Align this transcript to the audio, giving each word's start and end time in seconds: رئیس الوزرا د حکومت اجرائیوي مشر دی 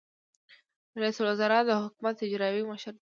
رئیس 1.01 1.17
الوزرا 1.21 1.59
د 1.67 1.71
حکومت 1.83 2.15
اجرائیوي 2.21 2.63
مشر 2.71 2.91
دی 2.97 3.01